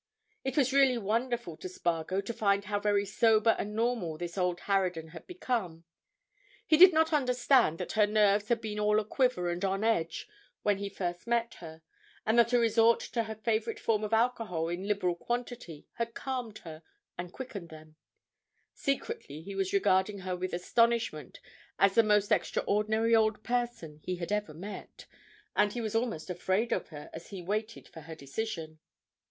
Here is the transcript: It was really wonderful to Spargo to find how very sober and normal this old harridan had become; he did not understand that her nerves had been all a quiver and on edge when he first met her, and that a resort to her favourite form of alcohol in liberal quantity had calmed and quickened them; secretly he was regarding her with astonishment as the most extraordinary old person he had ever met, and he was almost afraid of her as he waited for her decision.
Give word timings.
It 0.43 0.57
was 0.57 0.73
really 0.73 0.97
wonderful 0.97 1.55
to 1.57 1.69
Spargo 1.69 2.21
to 2.21 2.33
find 2.33 2.65
how 2.65 2.79
very 2.79 3.05
sober 3.05 3.55
and 3.59 3.75
normal 3.75 4.17
this 4.17 4.35
old 4.35 4.61
harridan 4.61 5.09
had 5.09 5.27
become; 5.27 5.83
he 6.65 6.75
did 6.75 6.91
not 6.91 7.13
understand 7.13 7.77
that 7.77 7.91
her 7.91 8.07
nerves 8.07 8.47
had 8.47 8.61
been 8.61 8.79
all 8.79 8.99
a 8.99 9.05
quiver 9.05 9.47
and 9.51 9.63
on 9.63 9.83
edge 9.83 10.27
when 10.63 10.79
he 10.79 10.89
first 10.89 11.27
met 11.27 11.53
her, 11.59 11.83
and 12.25 12.39
that 12.39 12.51
a 12.51 12.57
resort 12.57 12.99
to 12.99 13.25
her 13.25 13.35
favourite 13.35 13.79
form 13.79 14.03
of 14.03 14.11
alcohol 14.11 14.69
in 14.69 14.87
liberal 14.87 15.13
quantity 15.13 15.85
had 15.97 16.15
calmed 16.15 16.63
and 17.15 17.31
quickened 17.31 17.69
them; 17.69 17.95
secretly 18.73 19.43
he 19.43 19.53
was 19.53 19.71
regarding 19.71 20.21
her 20.21 20.35
with 20.35 20.51
astonishment 20.51 21.39
as 21.77 21.93
the 21.93 22.01
most 22.01 22.31
extraordinary 22.31 23.15
old 23.15 23.43
person 23.43 23.99
he 24.03 24.15
had 24.15 24.31
ever 24.31 24.55
met, 24.55 25.05
and 25.55 25.73
he 25.73 25.79
was 25.81 25.93
almost 25.93 26.31
afraid 26.31 26.71
of 26.71 26.87
her 26.87 27.11
as 27.13 27.27
he 27.27 27.43
waited 27.43 27.87
for 27.87 28.01
her 28.01 28.15
decision. 28.15 28.79